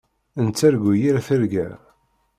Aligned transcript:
Nettargu 0.45 0.91
yir 1.01 1.17
tirga. 1.25 1.67